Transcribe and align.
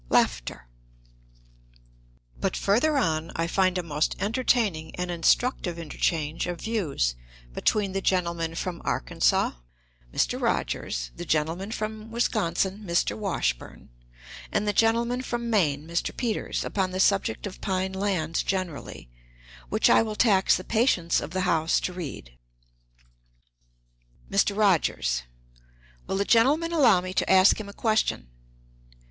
But 2.39 2.57
further 2.57 2.97
on 2.97 3.31
I 3.35 3.45
find 3.45 3.77
a 3.77 3.83
most 3.83 4.15
entertaining 4.19 4.95
and 4.95 5.11
instructive 5.11 5.77
interchange 5.77 6.47
of 6.47 6.61
views 6.61 7.13
between 7.53 7.91
the 7.91 8.01
gentleman 8.01 8.55
from 8.55 8.81
Arkansas 8.83 9.51
(Mr. 10.11 10.41
Rogers), 10.41 11.11
the 11.15 11.23
gentleman 11.23 11.69
from 11.71 12.09
Wisconsin 12.09 12.83
(Mr. 12.83 13.15
Washburn), 13.15 13.89
and 14.51 14.67
the 14.67 14.73
gentleman 14.73 15.21
from 15.21 15.51
Maine 15.51 15.85
(Mr. 15.87 16.17
Peters) 16.17 16.63
upon 16.65 16.89
the 16.89 16.99
subject 16.99 17.45
of 17.45 17.61
pine 17.61 17.93
lands 17.93 18.41
generally, 18.41 19.07
which 19.69 19.87
I 19.87 20.01
will 20.01 20.15
tax 20.15 20.57
the 20.57 20.63
patience 20.63 21.21
of 21.21 21.29
the 21.29 21.41
House 21.41 21.79
to 21.81 21.93
read: 21.93 22.39
"Mr. 24.31 24.57
Rogers. 24.57 25.21
Will 26.07 26.17
the 26.17 26.25
gentleman 26.25 26.73
allow 26.73 27.01
me 27.01 27.13
to 27.13 27.29
ask 27.31 27.59
him 27.59 27.69
a 27.69 27.71
question? 27.71 28.29